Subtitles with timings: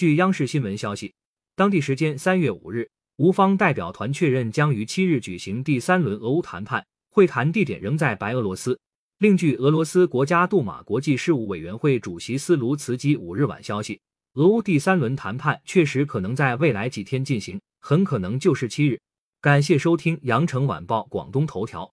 [0.00, 1.12] 据央视新闻消息，
[1.54, 8.80] 当地时间三月五日，吴方代表团确认将于七日举行第三轮俄乌谈判，会谈地点仍在白俄罗斯。
[9.18, 14.00] 另据俄罗斯国家杜马国际事务委员会主席斯卢茨基五日晚消息，
[14.36, 18.98] 俄乌第三轮谈判确实可能在未来几天进行，很可能就是七日。
[19.42, 21.92] 感谢收听羊城晚报广东头条。